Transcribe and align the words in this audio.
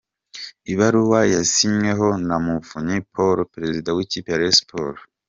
Ibaruwa 0.73 1.19
yasinyweho 1.33 2.07
na 2.27 2.37
Muvunyi 2.45 2.97
Paul 3.13 3.37
perezida 3.53 3.89
w’ikipe 3.95 4.27
ya 4.31 4.39
Rayon 4.39 4.55
Sports. 4.61 5.01